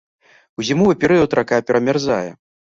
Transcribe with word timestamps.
У 0.61 0.63
зімовы 0.69 0.95
перыяд 1.03 1.35
рака 1.41 1.61
перамярзае. 1.69 2.25